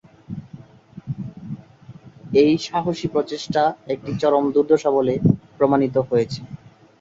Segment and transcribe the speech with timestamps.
[2.41, 3.63] এই সাহসী প্রচেষ্টা
[3.87, 5.13] একটি "চরম দুর্দশা" বলে
[5.57, 6.39] প্রমাণিত হয়েছে।